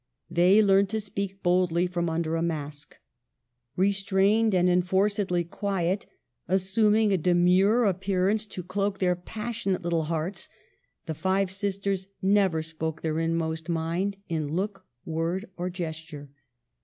[0.31, 2.97] They learned to speak boldly from under a mask.
[3.75, 6.07] Restrained, enforcedly quiet,
[6.47, 10.49] assuming a demure appearance to cloak their passionate little hearts,
[11.05, 16.31] the five sisters never spoke their inmost mind in look, word, or gesture.